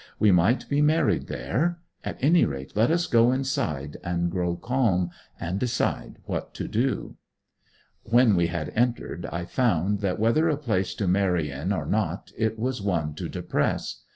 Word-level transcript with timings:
'We 0.17 0.31
might 0.31 0.67
be 0.67 0.81
married 0.81 1.27
there. 1.27 1.77
At 2.03 2.17
any 2.21 2.43
rate, 2.43 2.75
let 2.75 2.89
us 2.89 3.05
go 3.05 3.31
inside, 3.31 3.97
and 4.03 4.31
grow 4.31 4.55
calm, 4.55 5.11
and 5.39 5.59
decide 5.59 6.17
what 6.25 6.55
to 6.55 6.67
do.' 6.67 7.17
When 8.01 8.35
we 8.35 8.47
had 8.47 8.69
entered 8.73 9.27
I 9.31 9.45
found 9.45 9.99
that 9.99 10.19
whether 10.19 10.49
a 10.49 10.57
place 10.57 10.95
to 10.95 11.07
marry 11.07 11.51
in 11.51 11.71
or 11.71 11.85
not, 11.85 12.31
it 12.35 12.57
was 12.57 12.81
one 12.81 13.13
to 13.13 13.29
depress. 13.29 14.01